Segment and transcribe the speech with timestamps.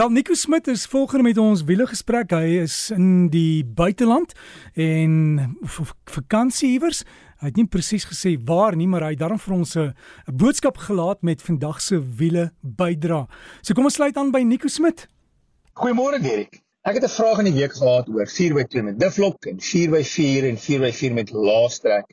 [0.00, 2.30] Wel Nico Smit is volgende met ons wiele gesprek.
[2.32, 4.30] Hy is in die buiteland
[4.72, 5.12] en
[6.08, 7.02] vakansie iewers.
[7.42, 9.92] Hy het nie presies gesê waar nie, maar hy het daarom vir ons 'n
[10.32, 13.26] boodskap gelaat met vandag se wiele bydra.
[13.60, 15.06] So kom ons sluit aan by Nico Smit.
[15.76, 16.62] Goeiemôre Derek.
[16.88, 20.56] Ek het 'n vraag in die week gehad oor 4x2 met diflok en 4x4 en
[20.56, 22.06] 4x4 met laastrek.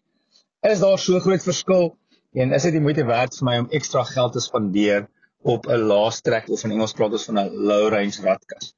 [0.62, 1.96] Is daar so groot verskil
[2.34, 5.08] en is dit die moeite werd vir my om ekstra geld te spandeer
[5.44, 8.74] op 'n laastrek of in Engels praat ons van 'n low range ratkas.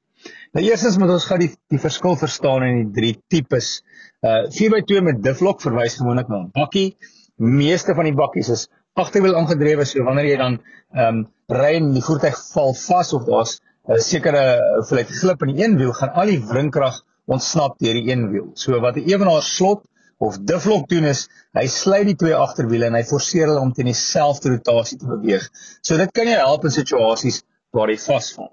[0.52, 3.82] Nou eerstens moet ons gou die die verskil verstaan in die drie tipes.
[4.22, 6.96] Uh 4x2 met diflok verwys gewoonlik na 'n bakkie.
[7.36, 10.60] Meeste van die bakkies is agterwiel aangedrewe, so wanneer jy dan
[10.92, 14.42] ehm um, ry en die voertuig val vas of daar's 'n sekere
[14.76, 18.50] hoeveelheid glip in die een wiel, gaan al die wringkrag ontsnap deur die een wiel.
[18.54, 19.86] So wat 'n ewenaar slot
[20.20, 23.88] of diflok doen is hy sluit die twee agterwiele en hy forceer hulle om teen
[23.88, 25.46] dieselfde rotasie te beweeg.
[25.80, 27.40] So dit kan jou help in situasies
[27.76, 28.50] waar jy vasval.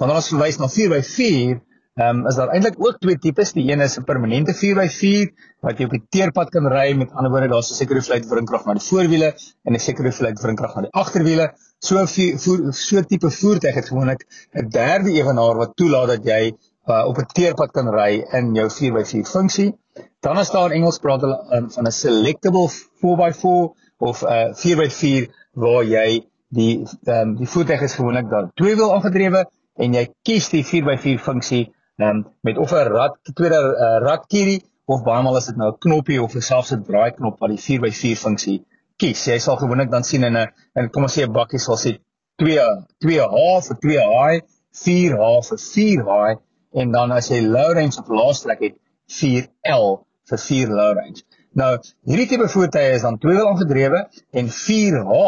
[0.00, 1.60] Wanneer ons verwys na 4x4,
[2.00, 3.52] ehm um, is daar eintlik ook twee tipes.
[3.52, 5.28] Die een is 'n permanente 4x4
[5.60, 6.94] wat jy op die teerpad kan ry.
[6.96, 10.40] Met ander woorde, daar's 'n sekere hoeveelheid wringkrag na die voorwiele en 'n sekere hoeveelheid
[10.40, 11.52] wringkrag na die agterwiele.
[11.78, 16.56] So 'n voer so tipe voertuig het gewoonlik 'n derde ewenaar wat toelaat dat jy
[16.88, 19.72] uh, op 'n teerpad kan ry in jou 4x4 funksie.
[20.20, 22.68] Dan is daar in Engels praat hulle um, van 'n selectable
[23.02, 23.64] 4x4
[23.98, 28.92] of 'n uh, 4x4 waar jy die um, die voertuig is gewoonlik daar twee wiel
[28.94, 29.44] aangedrewe
[29.76, 31.64] en jy kies die 4x4 funksie
[31.96, 35.78] um, met of 'n rad tweede uh, radkierie of baie maal is dit nou 'n
[35.78, 38.58] knoppie of selfs 'n draaiknop wat die 4x4 funksie
[38.96, 39.26] kies.
[39.26, 41.98] Jy sal gewoonlik dan sien in 'n in kom ons sê 'n bakkie sal sê
[42.42, 42.58] 2
[43.04, 44.40] 2H vir 2 high,
[44.84, 46.36] 4H vir 4 high
[46.80, 48.76] en dan as jy low range of last track het
[49.18, 49.92] 4L
[50.30, 51.24] vir 4 low range.
[51.60, 51.72] Nou,
[52.08, 54.06] hierdie tipe voertuie is dan tweewiel aangedrewe
[54.40, 55.20] en 4H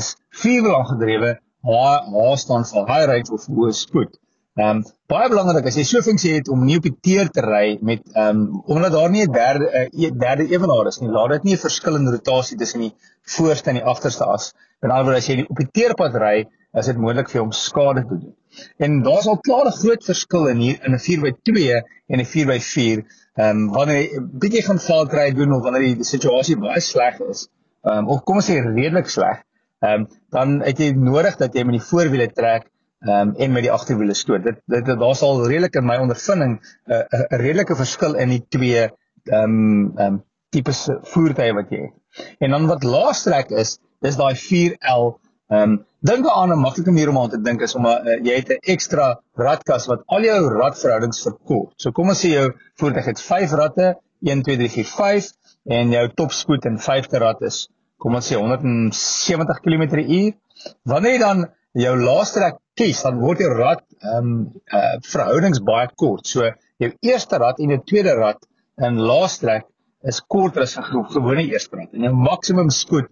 [0.00, 1.34] is vierwiel aangedrewe.
[1.68, 1.76] H
[2.14, 4.18] H staan vir high range of hoë spoed.
[4.58, 7.42] Ehm um, baie belangrik as jy so funksie het om nie op die teer te
[7.44, 11.10] ry met ehm um, omdat daar nie 'n derde 'n uh, derde ewenaar is nie.
[11.16, 12.94] Laat dit nie 'n verskillende rotasie tussen die
[13.36, 14.52] voorste en die agterste as.
[14.82, 17.52] In ander woorde as jy op die teerpad ry, is dit moontlik vir jou om
[17.52, 18.34] skade te doen.
[18.76, 23.04] En daar's al klaar 'n groot verskil in hier in 'n 4x2 en 'n 4x4.
[23.34, 27.20] Ehm um, wanneer jy 'n bietjie gaan veldry doen of wanneer die situasie baie sleg
[27.20, 27.48] is,
[27.82, 29.44] ehm um, of kom ons sê redelik sleg,
[29.80, 32.66] ehm um, dan het jy nodig dat jy met die voorwiele trek
[33.06, 34.42] ehm um, en met die agterwiele stoot.
[34.42, 38.28] Dit dit daar's al redelik in my ondervinding 'n uh, 'n uh, redelike verskil in
[38.28, 42.26] die twee ehm um, ehm um, tipes voertuie wat jy het.
[42.38, 45.18] En dan wat laaste trek is, dis daai 4L
[45.48, 48.18] Ehm um, dink aan 'n maklike manier om aan te dink is om 'n uh,
[48.24, 51.72] jy het 'n ekstra radkas wat al jou radverhoudings verkort.
[51.76, 55.30] So kom ons sê jou voertuig het 5 ratte, 1 2 3 4 5
[55.78, 60.36] en jou topspoed in 5de rad is kom ons sê 170 km/h.
[60.84, 64.38] Wanneer jy dan jou laaste rad kies, dan word jou rad ehm um,
[64.72, 66.26] uh, verhoudings baie kort.
[66.26, 66.44] So
[66.78, 68.44] jou eerste rad en jou tweede rad
[68.76, 69.66] in laaste trek
[70.04, 70.84] is korter as 'n
[71.14, 71.88] gewone eerste rad.
[71.92, 73.08] En jou maksimum spoed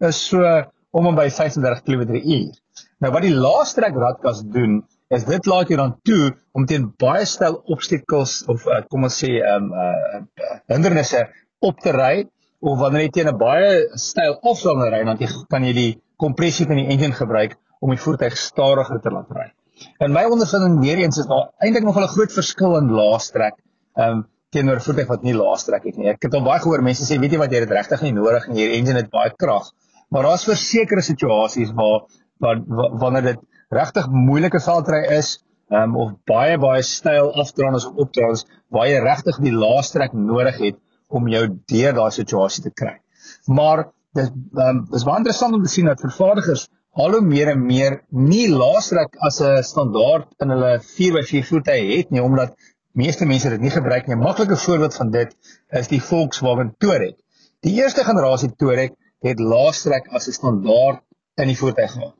[0.00, 0.38] is so
[0.90, 2.40] om en by 35 km/h.
[3.00, 4.80] Nou wat die laaste trek radkas doen
[5.14, 9.16] is dit laat jou dan toe om teen baie styl obstacles of uh, kom ons
[9.22, 11.24] sê ehm um, uh, hindernisse
[11.66, 12.26] op te ry
[12.60, 16.66] of wanneer jy teen 'n baie styl afslag ry dan jy, kan jy die kompressie
[16.66, 19.48] van die engine gebruik om die voertuig stadiger te laat ry.
[20.04, 23.56] In my ondervinding weer eens is daar eintlik nog 'n groot verskil in laaste trek
[23.96, 26.08] ehm um, teenoor voertuig wat nie laaste trek het nie.
[26.10, 28.48] Ek het al baie gehoor mense sê weet jy wat jy het regtig nie nodig
[28.48, 29.70] en hier engine het baie krag.
[30.10, 32.02] Maar daar's versekerde situasies waar
[32.40, 32.62] waar
[32.98, 35.36] wanneer dit regtig moeilike veldry is,
[35.70, 40.58] um, of baie baie styl afdraandes of opdraandes waar jy regtig die laaste trek nodig
[40.58, 40.78] het
[41.08, 42.96] om jou deur daai situasie te kry.
[43.46, 43.86] Maar
[44.18, 46.66] dis um, dis baie interessant om te sien dat vervaardigers
[46.98, 51.98] al hoe meer en meer nie laaste trek as 'n standaard in hulle 4x4 voertuie
[51.98, 52.56] het nie omdat
[52.92, 54.16] meeste mense dit nie gebruik nie.
[54.16, 55.36] 'n Maklike voorbeeld van dit
[55.80, 57.14] is die Volkswagen Touareg.
[57.62, 61.02] Die eerste generasie Touareg het laastrek as 'n standaard
[61.36, 62.16] in die voertuig gehad.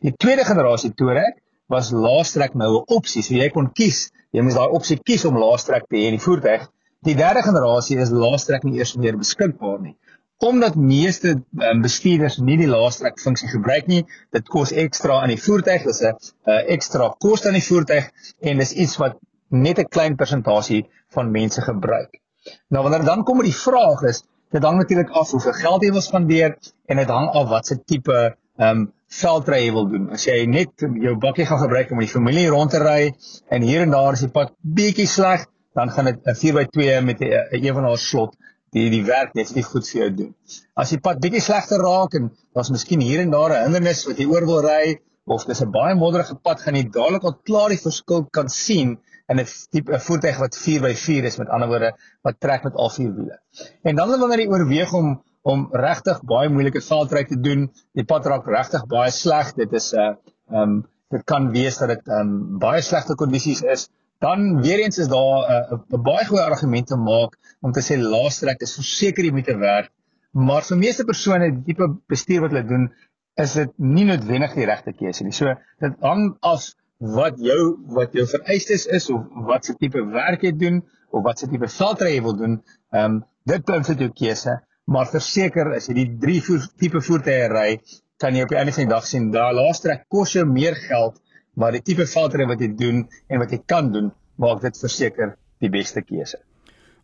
[0.00, 1.34] Die tweede generasie Touareg
[1.68, 5.38] was laastrek nou 'n opsie, so jy kon kies, jy moes daai opsie kies om
[5.38, 6.68] laastrek te hê in die voertuig.
[7.02, 9.96] Die derde generasie is laastrek nie eers meer beskikbaar nie.
[10.38, 15.42] Omdat meeste um, bestuurders nie die laastrek funksie gebruik nie, dit kos ekstra aan die
[15.46, 16.14] voertuig, dis 'n
[16.46, 18.10] uh, ekstra kos aan die voertuig
[18.40, 19.18] en dis iets wat
[19.50, 22.20] net 'n klein persentasie van mense gebruik.
[22.68, 25.90] Nou wanneer dan kom met die vraag is, dit hang natuurlik af hoeveel geld jy
[25.94, 26.56] wil spandeer
[26.90, 30.04] en dit hang af wat se tipe ehm um, veldry jy wil doen.
[30.14, 33.10] As jy net jou bakkie gaan gebruik om die familie rond te ry
[33.50, 37.20] en hier en daar is die pad bietjie sleg, dan gaan dit 'n 4x2 met
[37.20, 38.36] 'n ewenaar slot
[38.70, 40.34] die die werk net nie goed vir jou doen.
[40.76, 44.18] As die pad bietjie slegter raak en daar's miskien hier en daar 'n hindernis wat
[44.18, 47.68] jy oor wil ry of dis 'n baie modderige pad gaan jy dadelik al klaar
[47.68, 48.98] die verskil kan sien
[49.30, 51.90] in 'n tipe 'n voertuig wat 4x4 is met ander woorde
[52.26, 53.36] wat trek met al vier wiele.
[53.82, 58.26] En dan wanneer jy oorweeg om om regtig baie moeilike veldry te doen, die pad
[58.26, 59.54] raak regtig baie sleg.
[59.56, 60.14] Dit is 'n uh,
[60.50, 60.74] ehm um,
[61.10, 63.88] dit kan wees dat dit ehm um, baie slegte kondisies is.
[64.18, 67.96] Dan weer eens is daar 'n uh, baie goeie argument te maak om te sê
[67.96, 69.90] laaste trek is verseker jy moet te werk.
[70.32, 72.92] Maar vir meeste persone die tipe bestuur wat hulle doen,
[73.34, 75.32] is dit nie noodwendig die regte keuse nie.
[75.32, 80.42] So dit hang af wat jou wat jou vereistes is of wat se tipe werk
[80.44, 82.60] jy doen of wat se tipe veldry jy wil doen.
[82.92, 84.52] Ehm um, dit beïnvloed jou keuse,
[84.84, 87.80] maar verseker as jy die drie voer, tipe voertuie ry,
[88.20, 90.76] kan jy op die einde van die dag sien daai laaste trek kos jou meer
[90.76, 91.16] geld,
[91.56, 95.34] maar die tipe veldry wat jy doen en wat jy kan doen, maak dit verseker
[95.64, 96.38] die beste keuse.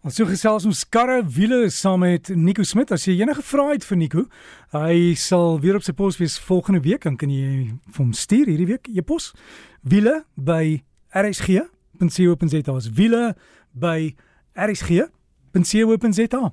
[0.06, 2.92] Ons so gesels ons karre wiele saam met Nico Smit.
[2.94, 4.22] As jy enige vrae het vir Nico,
[4.70, 7.02] hy sal weer op sy pos wees volgende week.
[7.08, 9.32] Dan kan jy vir hom stuur hierdie week e-pos
[9.82, 10.78] wiele by
[11.10, 12.76] rsg.co.za.
[12.94, 13.34] Wiele
[13.74, 14.14] by
[14.54, 16.52] rsg.co.za.